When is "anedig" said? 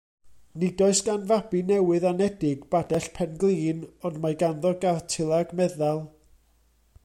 2.11-2.63